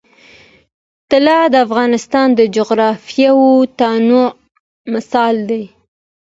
[1.11, 4.29] طلا د افغانستان د جغرافیوي تنوع
[4.93, 5.63] مثال دی.